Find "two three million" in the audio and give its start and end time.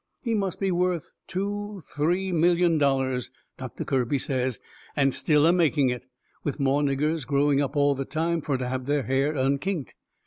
1.27-2.79